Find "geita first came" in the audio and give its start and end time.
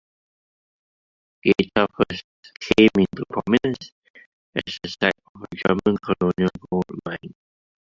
1.45-2.89